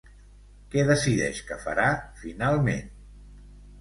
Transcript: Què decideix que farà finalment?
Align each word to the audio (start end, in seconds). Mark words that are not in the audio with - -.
Què 0.75 0.85
decideix 0.87 1.43
que 1.49 1.59
farà 1.67 1.85
finalment? 2.23 2.89